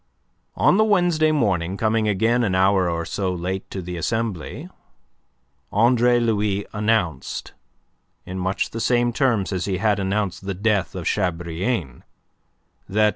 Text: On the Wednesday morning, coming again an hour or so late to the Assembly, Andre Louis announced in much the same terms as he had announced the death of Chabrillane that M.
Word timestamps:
On 0.55 0.77
the 0.77 0.83
Wednesday 0.83 1.31
morning, 1.31 1.77
coming 1.77 2.07
again 2.07 2.43
an 2.43 2.55
hour 2.55 2.89
or 2.89 3.05
so 3.05 3.31
late 3.31 3.69
to 3.69 3.83
the 3.83 3.97
Assembly, 3.97 4.67
Andre 5.71 6.19
Louis 6.19 6.65
announced 6.73 7.53
in 8.25 8.39
much 8.39 8.71
the 8.71 8.81
same 8.81 9.13
terms 9.13 9.53
as 9.53 9.65
he 9.65 9.77
had 9.77 9.99
announced 9.99 10.47
the 10.47 10.55
death 10.55 10.95
of 10.95 11.05
Chabrillane 11.05 12.01
that 12.89 13.07
M. 13.09 13.09